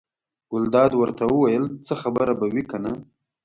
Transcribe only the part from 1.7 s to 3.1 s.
څه خبره به وي کنه.